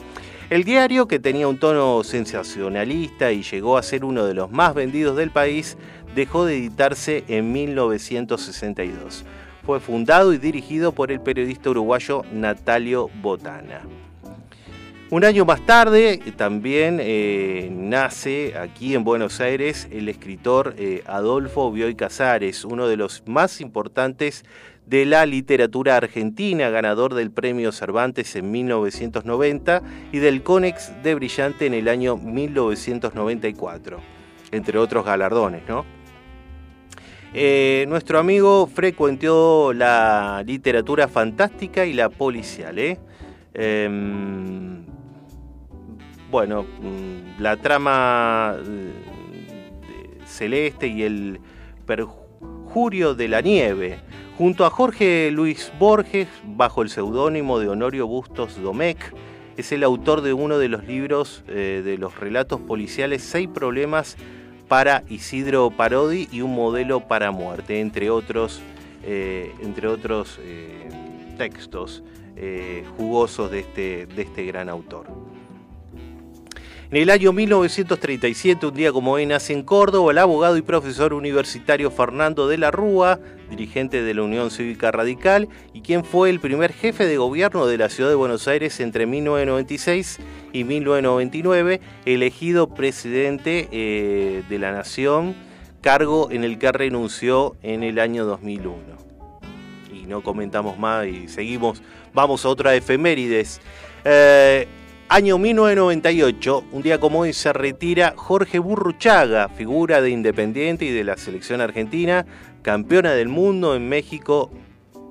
[0.52, 4.74] El diario, que tenía un tono sensacionalista y llegó a ser uno de los más
[4.74, 5.78] vendidos del país,
[6.14, 9.24] dejó de editarse en 1962.
[9.64, 13.80] Fue fundado y dirigido por el periodista uruguayo Natalio Botana.
[15.08, 21.72] Un año más tarde también eh, nace aquí en Buenos Aires el escritor eh, Adolfo
[21.72, 24.44] Bioy Casares, uno de los más importantes
[24.86, 31.66] de la literatura argentina, ganador del premio Cervantes en 1990 y del Conex de Brillante
[31.66, 33.98] en el año 1994,
[34.50, 35.84] entre otros galardones, ¿no?
[37.34, 42.98] Eh, nuestro amigo frecuentó la literatura fantástica y la policial, ¿eh?
[43.54, 44.84] Em,
[46.30, 48.92] bueno, mm, la trama eh,
[50.26, 51.40] celeste y el
[51.86, 53.98] perjurio de la nieve,
[54.42, 59.14] junto a Jorge Luis Borges, bajo el seudónimo de Honorio Bustos Domecq,
[59.56, 64.16] es el autor de uno de los libros eh, de los relatos policiales Seis problemas
[64.66, 68.60] para Isidro Parodi y un modelo para muerte, entre otros,
[69.04, 70.40] eh, entre otros
[71.38, 72.02] textos
[72.96, 75.06] jugosos de este, de este gran autor.
[76.92, 81.14] En el año 1937, un día como hoy, nace en Córdoba el abogado y profesor
[81.14, 83.18] universitario Fernando de la Rúa,
[83.52, 87.76] dirigente de la Unión Cívica Radical y quien fue el primer jefe de gobierno de
[87.76, 90.20] la ciudad de Buenos Aires entre 1996
[90.54, 95.34] y 1999, elegido presidente eh, de la Nación,
[95.82, 98.74] cargo en el que renunció en el año 2001.
[99.92, 101.82] Y no comentamos más y seguimos,
[102.14, 103.60] vamos a otra efemérides.
[104.06, 104.66] Eh,
[105.14, 111.04] Año 1998, un día como hoy se retira Jorge Burruchaga, figura de Independiente y de
[111.04, 112.24] la selección argentina,
[112.62, 114.50] campeona del mundo en México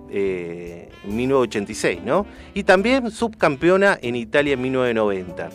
[0.10, 2.26] eh, en 1986, ¿no?
[2.56, 5.50] Y también subcampeona en Italia en 1990.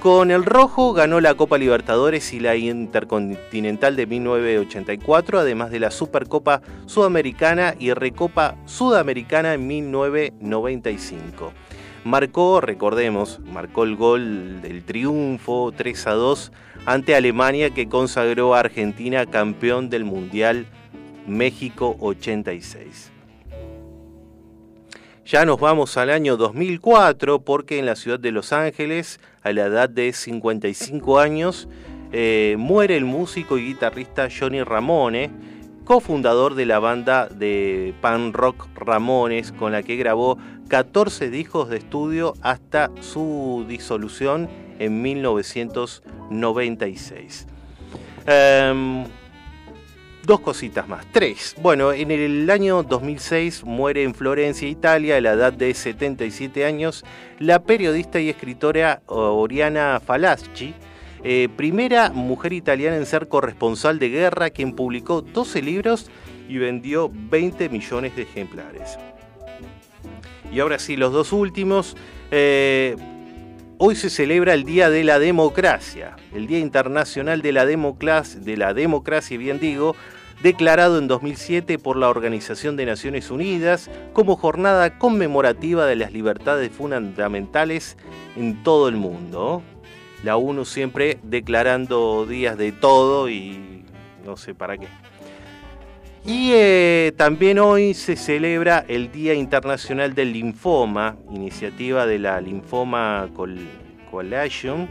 [0.00, 5.90] Con el rojo ganó la Copa Libertadores y la Intercontinental de 1984, además de la
[5.90, 11.52] Supercopa Sudamericana y Recopa Sudamericana en 1995
[12.04, 16.52] marcó, recordemos, marcó el gol del triunfo 3 a 2
[16.86, 20.66] ante Alemania que consagró a Argentina campeón del Mundial
[21.26, 23.10] México 86.
[25.26, 29.64] Ya nos vamos al año 2004 porque en la ciudad de Los Ángeles, a la
[29.64, 31.66] edad de 55 años,
[32.12, 35.30] eh, muere el músico y guitarrista Johnny Ramone,
[35.84, 40.36] cofundador de la banda de pan rock Ramones, con la que grabó
[40.68, 44.48] 14 discos de estudio hasta su disolución
[44.78, 47.48] en 1996.
[48.26, 49.04] Em,
[50.24, 51.54] dos cositas más, tres.
[51.60, 57.04] Bueno, en el año 2006 muere en Florencia, Italia, a la edad de 77 años,
[57.38, 60.74] la periodista y escritora Oriana Falaschi,
[61.22, 66.10] eh, primera mujer italiana en ser corresponsal de guerra, quien publicó 12 libros
[66.48, 68.98] y vendió 20 millones de ejemplares.
[70.54, 71.96] Y ahora sí, los dos últimos.
[72.30, 72.96] Eh,
[73.78, 78.72] hoy se celebra el Día de la Democracia, el Día Internacional de la, de la
[78.72, 79.96] Democracia, bien digo,
[80.42, 86.70] declarado en 2007 por la Organización de Naciones Unidas como jornada conmemorativa de las libertades
[86.70, 87.96] fundamentales
[88.36, 89.62] en todo el mundo
[90.24, 93.84] la ONU siempre declarando días de todo y
[94.24, 94.88] no sé para qué.
[96.26, 103.28] Y eh, también hoy se celebra el Día Internacional del Linfoma, iniciativa de la Linfoma
[104.10, 104.88] Coalition,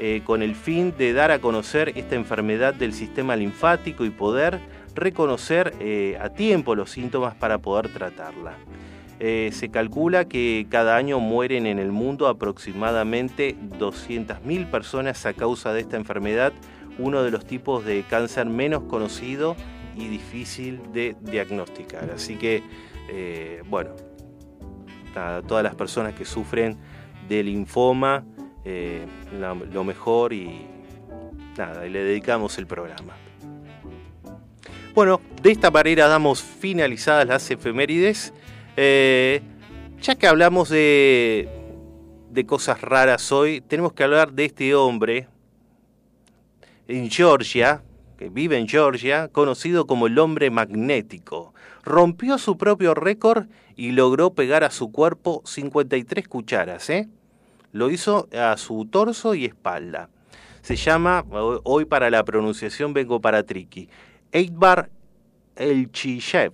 [0.00, 4.58] eh, con el fin de dar a conocer esta enfermedad del sistema linfático y poder
[4.96, 8.54] reconocer eh, a tiempo los síntomas para poder tratarla.
[9.20, 15.72] Eh, se calcula que cada año mueren en el mundo aproximadamente 200.000 personas a causa
[15.72, 16.52] de esta enfermedad,
[16.98, 19.54] uno de los tipos de cáncer menos conocido
[19.96, 22.10] y difícil de diagnosticar.
[22.10, 22.62] Así que,
[23.08, 23.90] eh, bueno,
[25.14, 26.76] a todas las personas que sufren
[27.28, 28.24] de linfoma,
[28.64, 29.06] eh,
[29.72, 30.66] lo mejor y
[31.56, 33.14] nada, le dedicamos el programa.
[34.94, 38.32] Bueno, de esta manera damos finalizadas las efemérides.
[38.76, 39.40] Eh,
[40.00, 41.48] ya que hablamos de,
[42.30, 45.28] de cosas raras hoy, tenemos que hablar de este hombre
[46.88, 47.82] en Georgia,
[48.30, 51.54] vive en Georgia, conocido como el hombre magnético.
[51.82, 53.46] Rompió su propio récord
[53.76, 56.90] y logró pegar a su cuerpo 53 cucharas.
[56.90, 57.08] ¿eh?
[57.72, 60.08] Lo hizo a su torso y espalda.
[60.60, 61.24] Se llama,
[61.64, 63.88] hoy para la pronunciación vengo para Triki,
[64.30, 64.90] Eidbar
[65.56, 66.52] Elchishev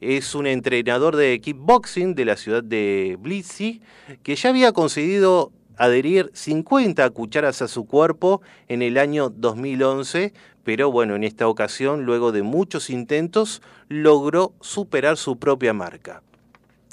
[0.00, 3.80] es un entrenador de kickboxing de la ciudad de Blitzy
[4.22, 10.90] que ya había conseguido adherir 50 cucharas a su cuerpo en el año 2011, pero
[10.90, 16.22] bueno, en esta ocasión, luego de muchos intentos, logró superar su propia marca.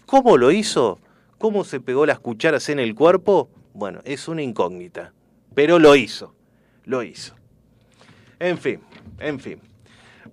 [0.06, 1.00] ¿Cómo lo hizo?
[1.38, 3.50] ¿Cómo se pegó las cucharas en el cuerpo?
[3.74, 5.12] Bueno, es una incógnita,
[5.54, 6.34] pero lo hizo,
[6.86, 7.36] lo hizo.
[8.40, 8.80] En fin,
[9.20, 9.60] en fin.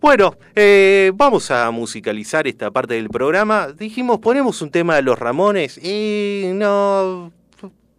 [0.00, 3.68] Bueno, eh, vamos a musicalizar esta parte del programa.
[3.68, 7.32] Dijimos, ponemos un tema de los Ramones y no...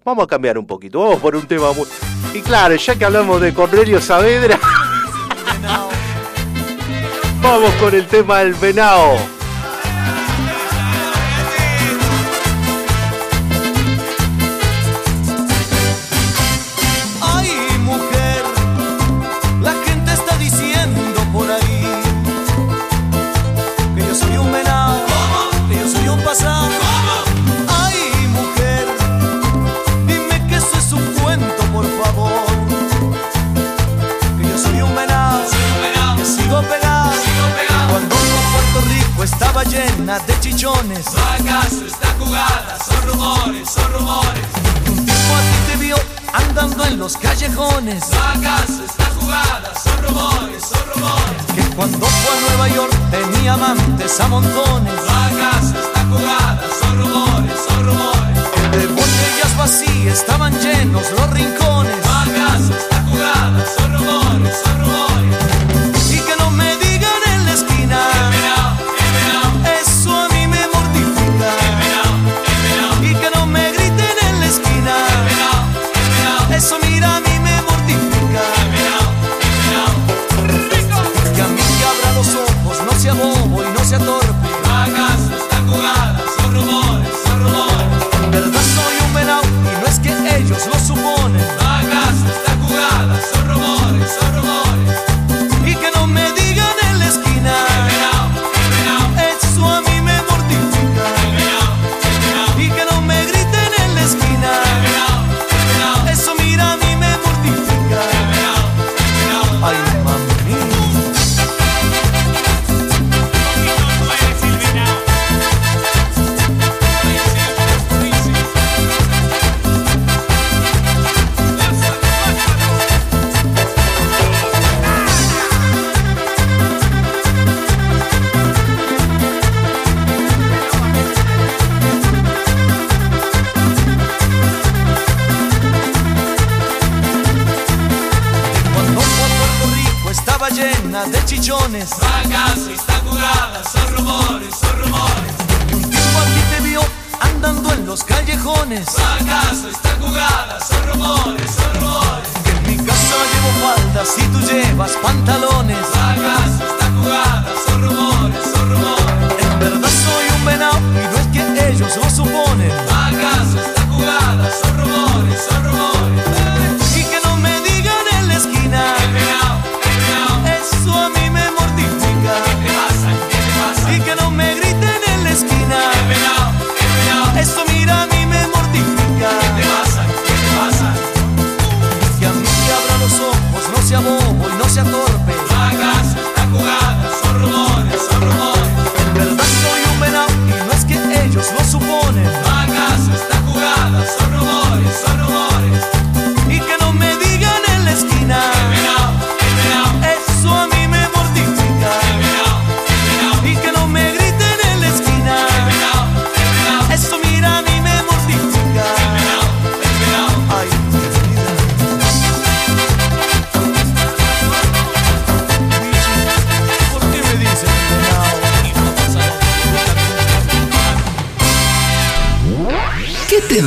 [0.05, 1.87] Vamos a cambiar un poquito, vamos por un tema muy...
[2.33, 4.59] Y claro, ya que hablamos de Cornelio Saavedra,
[7.41, 9.15] vamos con el tema del venado.
[47.13, 48.09] Los callejones.
[48.11, 51.45] La casa está jugada, son rumores, son rumores.
[51.55, 54.93] Que cuando fue a Nueva York tenía amantes a montones.
[55.07, 58.39] La casa está jugada, son rumores, son rumores.
[58.71, 61.97] Que de botellas vacías estaban llenos los rincones.
[62.05, 65.52] La casa está jugada, son rumores, son rumores.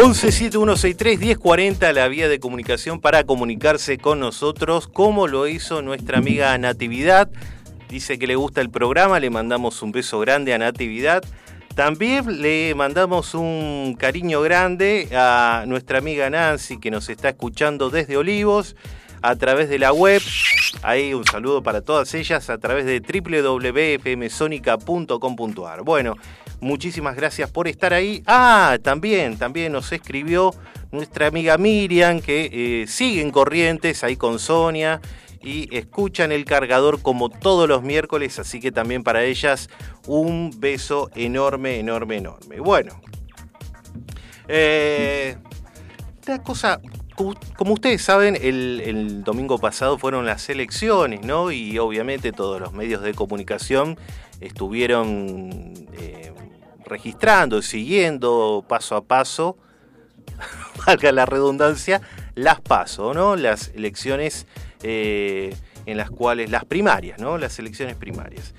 [0.00, 1.92] ...117163-1040...
[1.92, 4.88] la vía de comunicación para comunicarse con nosotros...
[4.88, 7.30] ...como lo hizo nuestra amiga Natividad...
[7.90, 9.20] ...dice que le gusta el programa...
[9.20, 11.22] ...le mandamos un beso grande a Natividad...
[11.74, 18.16] También le mandamos un cariño grande a nuestra amiga Nancy que nos está escuchando desde
[18.16, 18.74] Olivos
[19.22, 20.20] a través de la web.
[20.82, 25.82] Ahí un saludo para todas ellas a través de www.fmsonica.com.ar.
[25.82, 26.16] Bueno,
[26.60, 28.22] muchísimas gracias por estar ahí.
[28.26, 30.54] Ah, también, también nos escribió
[30.92, 35.00] nuestra amiga Miriam que eh, sigue en Corrientes ahí con Sonia
[35.42, 39.70] y escuchan el cargador como todos los miércoles, así que también para ellas
[40.06, 42.60] un beso enorme, enorme, enorme.
[42.60, 43.00] Bueno,
[44.48, 45.36] eh,
[46.26, 46.80] una cosa,
[47.56, 51.50] como, ustedes saben, el, domingo pasado fueron las elecciones, ¿no?
[51.50, 53.98] Y obviamente todos los medios de comunicación
[54.40, 56.32] estuvieron eh,
[56.84, 59.58] registrando, siguiendo paso a paso,
[60.86, 62.00] valga la redundancia,
[62.34, 63.36] las paso, ¿no?
[63.36, 64.46] Las elecciones
[64.82, 65.54] eh,
[65.86, 67.38] en las cuales, las primarias, ¿no?
[67.38, 68.54] Las elecciones primarias.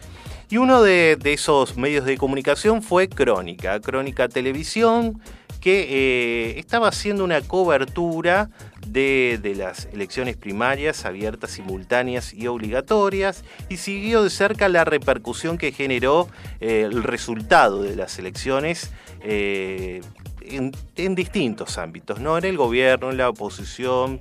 [0.49, 5.21] Y uno de esos medios de comunicación fue Crónica, Crónica Televisión,
[5.61, 8.49] que eh, estaba haciendo una cobertura
[8.87, 15.59] de, de, las elecciones primarias abiertas, simultáneas y obligatorias y siguió de cerca la repercusión
[15.59, 16.27] que generó
[16.59, 18.91] eh, el resultado de las elecciones
[19.23, 20.01] eh,
[20.41, 22.39] en, en, distintos ámbitos, ¿no?
[22.39, 24.19] en el gobierno, en la oposición,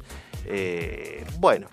[1.39, 1.69] bueno.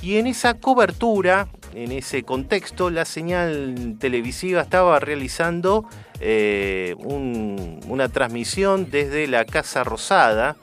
[0.00, 5.86] Y en esa cobertura en ese contexto, la señal televisiva estaba realizando
[6.22, 10.56] eh, una transmisión desde la Casa Rosada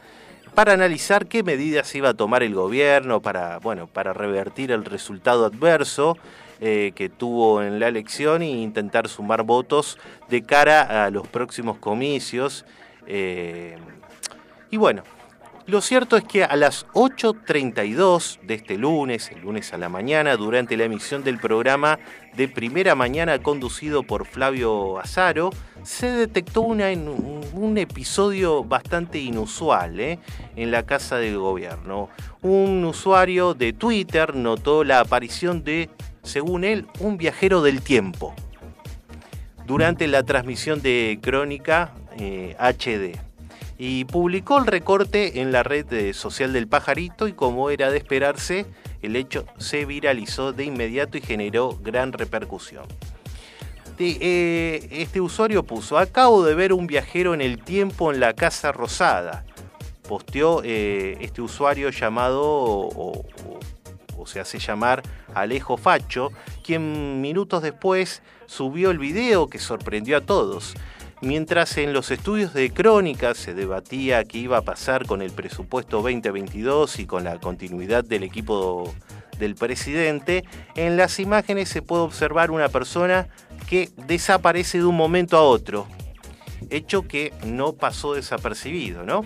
[0.56, 5.46] para analizar qué medidas iba a tomar el gobierno para, bueno, para revertir el resultado
[5.46, 6.18] adverso
[6.62, 9.98] eh, que tuvo en la elección e intentar sumar votos
[10.30, 12.66] de cara a los próximos comicios.
[13.08, 13.78] Eh,
[14.70, 15.04] y bueno,
[15.70, 20.36] lo cierto es que a las 8.32 de este lunes, el lunes a la mañana,
[20.36, 22.00] durante la emisión del programa
[22.36, 25.52] de primera mañana conducido por Flavio Azaro,
[25.84, 30.20] se detectó un, episodio bastante inusual ¿eh?
[30.56, 32.10] en la casa del gobierno.
[32.42, 35.90] Un usuario de Twitter notó la aparición de
[36.24, 38.34] según él, un viajero del tiempo
[39.66, 43.29] durante la transmisión de Crónica HD.
[43.82, 48.66] Y publicó el recorte en la red social del pajarito y como era de esperarse,
[49.02, 52.86] el hecho se viralizó de inmediato y generó gran repercusión.
[53.98, 58.74] Eh, este usuario puso, acabo de ver un viajero en el tiempo en la Casa
[58.74, 59.46] Rosada.
[60.08, 63.24] Posteó eh, este usuario llamado, o
[64.26, 65.04] se hace llamar
[65.34, 66.32] Alejo Facho,
[66.64, 70.76] quien minutos después subió el video que sorprendió a todos.
[71.22, 75.98] Mientras en los estudios de crónica se debatía qué iba a pasar con el presupuesto
[75.98, 78.94] 2022 y con la continuidad del equipo
[79.38, 80.46] del presidente,
[80.76, 83.28] en las imágenes se puede observar una persona
[83.68, 85.88] que desaparece de un momento a otro,
[86.70, 89.26] hecho que no pasó desapercibido, ¿no?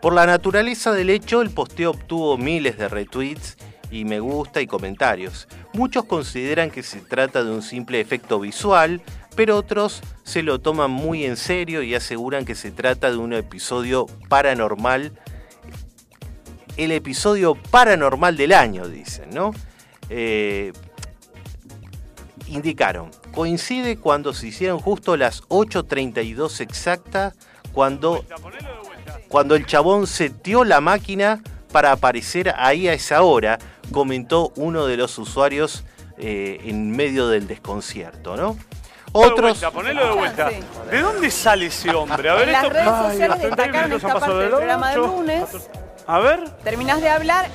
[0.00, 3.56] Por la naturaleza del hecho, el posteo obtuvo miles de retweets
[3.90, 5.48] y me gusta y comentarios.
[5.72, 9.02] Muchos consideran que se trata de un simple efecto visual,
[9.36, 13.34] pero otros se lo toman muy en serio y aseguran que se trata de un
[13.34, 15.12] episodio paranormal.
[16.76, 19.52] El episodio paranormal del año, dicen, ¿no?
[20.08, 20.72] Eh,
[22.48, 27.34] indicaron, coincide cuando se hicieron justo las 8.32 exactas,
[27.72, 28.24] cuando
[29.28, 33.58] cuando el chabón setió la máquina para aparecer ahí a esa hora,
[33.92, 35.84] comentó uno de los usuarios
[36.16, 38.56] eh, en medio del desconcierto, ¿no?
[39.16, 39.60] Otros.
[39.60, 40.50] De vuelta, de vuelta.
[40.90, 42.28] ¿De dónde sale ese hombre?
[42.28, 45.44] A ver, en las redes sociales destacaron esta parte del programa del lunes.
[46.06, 46.48] A ver.
[46.62, 47.46] Terminás de hablar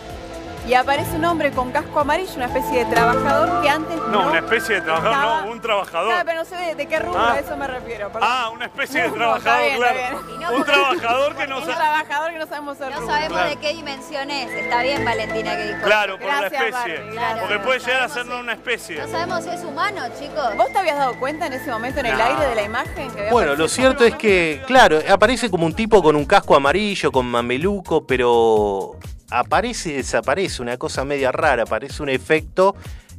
[0.68, 4.08] y aparece un hombre con casco amarillo, una especie de trabajador que antes no...
[4.08, 6.14] No, una especie de trabajador, no, un trabajador.
[6.18, 7.34] No, pero no sé de, qué rubro, ah.
[7.34, 8.12] a eso me refiero.
[8.22, 10.56] Ah, una especie de trabajador, claro.
[10.56, 14.32] un trabajador que no Un trabajador que no sabemos el No sabemos de qué dimensión
[14.32, 14.52] es.
[14.52, 15.82] Está bien, Valentina, que dijo.
[15.84, 17.02] Claro, por la especie.
[17.40, 19.02] Porque puede llegar a ser una especie.
[19.02, 20.56] No sabemos si es humano, chicos.
[20.58, 23.12] ¿Vos te habías dado cuenta en ese momento en el aire de la imagen?
[23.12, 27.12] Que bueno, lo cierto es que, claro, aparece como un tipo con un casco amarillo,
[27.12, 28.98] con mameluco, pero
[29.32, 32.76] aparece y desaparece, una cosa media rara, parece un efecto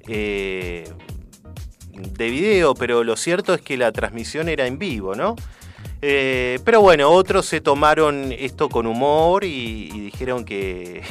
[0.06, 0.88] eh,
[1.92, 5.34] de video, pero lo cierto es que la transmisión era en vivo, ¿no?
[6.00, 11.02] Eh, pero bueno, otros se tomaron esto con humor y, dijeron que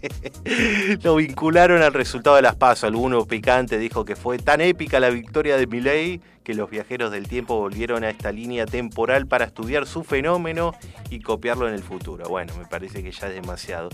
[1.02, 2.84] lo vincularon al resultado de las pasos.
[2.84, 7.28] Alguno picante dijo que fue tan épica la victoria de Milley que los viajeros del
[7.28, 10.74] tiempo volvieron a esta línea temporal para estudiar su fenómeno
[11.10, 12.26] y copiarlo en el futuro.
[12.26, 13.90] Bueno, me parece que ya es demasiado.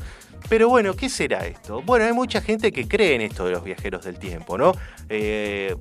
[0.48, 1.82] Pero bueno, ¿qué será esto?
[1.82, 4.70] Bueno, hay mucha gente que cree en esto de los viajeros del tiempo, ¿no?
[5.08, 5.74] Eh,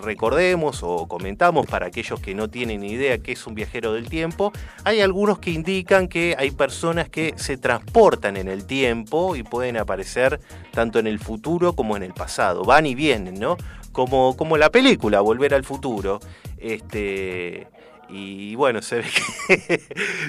[0.00, 4.52] recordemos o comentamos para aquellos que no tienen idea qué es un viajero del tiempo,
[4.84, 9.76] hay algunos que indican que hay personas que se transportan en el tiempo y pueden
[9.76, 10.40] aparecer
[10.70, 13.58] tanto en el futuro como en el pasado, van y vienen, ¿no?
[13.96, 16.20] Como, como la película, Volver al Futuro.
[16.58, 17.66] Este,
[18.10, 19.04] y bueno, se ve,
[19.48, 19.82] que,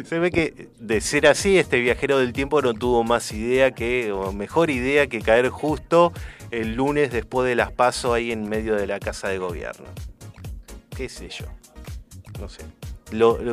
[0.06, 4.14] se ve que de ser así, este viajero del tiempo no tuvo más idea que,
[4.14, 6.14] o mejor idea que caer justo
[6.50, 9.88] el lunes después de las pasos ahí en medio de la casa de gobierno.
[10.96, 11.48] ¿Qué sé yo?
[12.40, 12.64] No sé.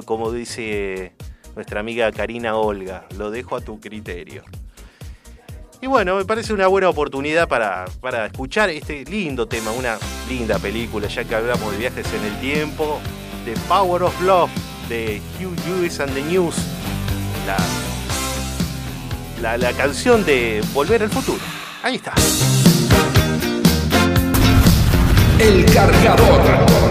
[0.04, 1.12] como dice
[1.56, 4.44] nuestra amiga Karina Olga, lo dejo a tu criterio.
[5.85, 7.85] Y bueno, me parece una buena oportunidad para,
[8.24, 9.99] escuchar este lindo tema, una
[10.30, 13.01] linda película, ya que hablamos de viajes en el tiempo,
[13.45, 14.51] The Power of Love,
[14.89, 16.55] de Hugh Lewis and the News,
[19.43, 21.45] la, la canción de Volver al Futuro.
[21.82, 22.14] Ahí está.
[25.39, 26.84] El cargador.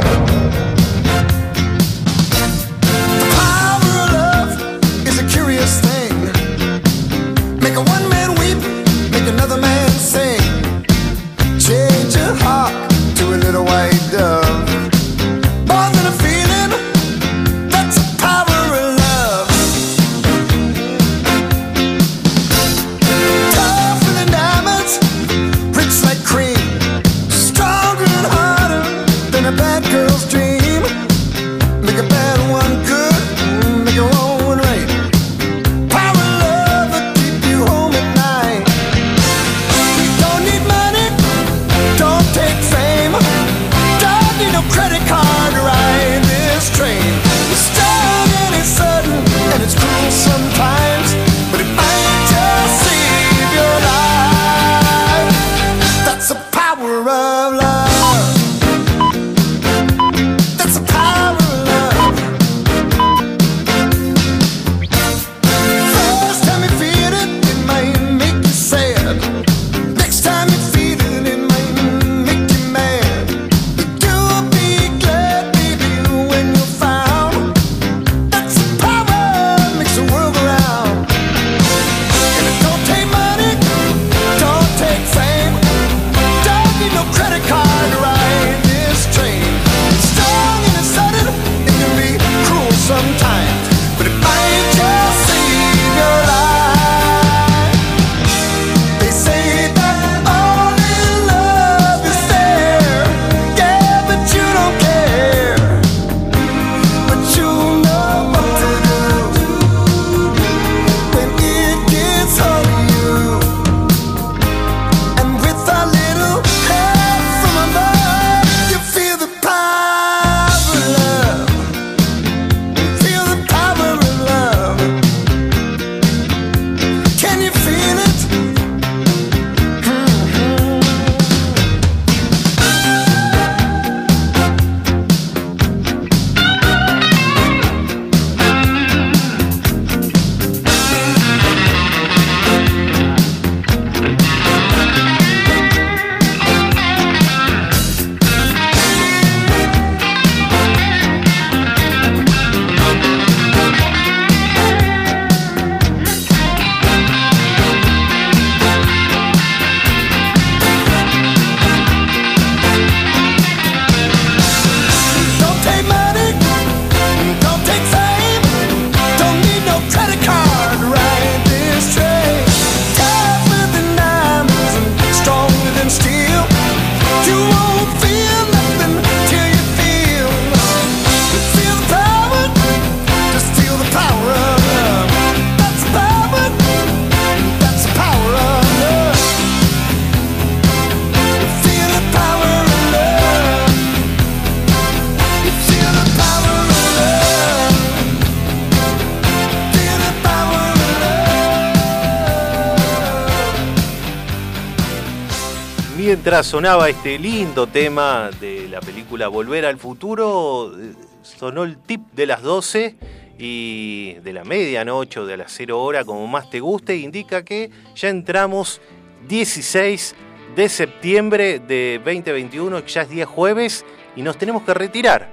[206.42, 212.26] Sonaba este lindo tema de la película Volver al Futuro, eh, sonó el tip de
[212.26, 212.96] las 12
[213.38, 217.70] y de la medianoche o de las 0 hora, como más te guste, indica que
[217.94, 218.82] ya entramos
[219.28, 220.16] 16
[220.56, 225.30] de septiembre de 2021, ya es día jueves y nos tenemos que retirar.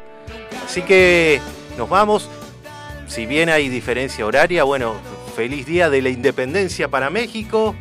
[0.67, 1.41] Así que
[1.79, 2.29] nos vamos.
[3.07, 4.95] Si bien hay diferencia horaria, bueno,
[5.35, 7.75] feliz día de la independencia para México.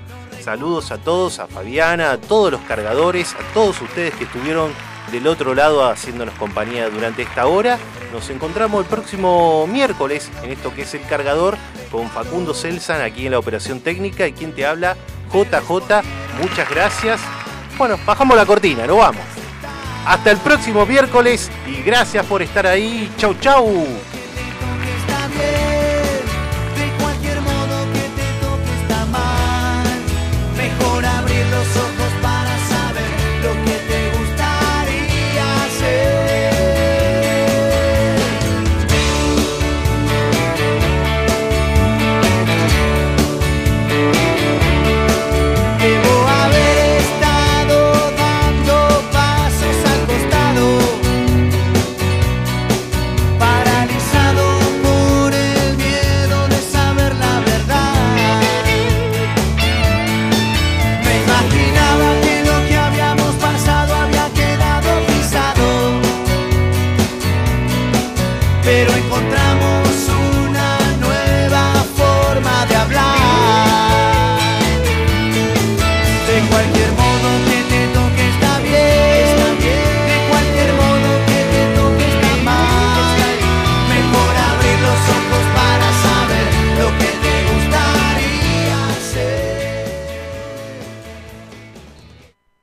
[0.44, 4.72] Saludos a todos, a Fabiana, a todos los cargadores, a todos ustedes que estuvieron
[5.12, 7.78] del otro lado haciéndonos compañía durante esta hora.
[8.14, 11.58] Nos encontramos el próximo miércoles en esto que es el cargador
[11.92, 14.96] con Facundo Celsan aquí en la operación técnica y quien te habla,
[15.34, 16.04] JJ.
[16.40, 17.20] Muchas gracias.
[17.78, 19.22] Bueno, bajamos la cortina, nos vamos.
[20.06, 23.12] Hasta el próximo miércoles y gracias por estar ahí.
[23.18, 23.86] Chau, chau.